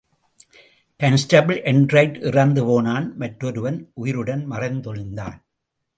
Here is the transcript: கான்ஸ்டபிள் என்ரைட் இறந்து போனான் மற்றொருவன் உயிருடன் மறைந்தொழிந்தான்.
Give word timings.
கான்ஸ்டபிள் 0.99 1.61
என்ரைட் 1.61 2.25
இறந்து 2.25 2.65
போனான் 2.65 3.17
மற்றொருவன் 3.17 3.91
உயிருடன் 3.93 4.49
மறைந்தொழிந்தான். 4.49 5.37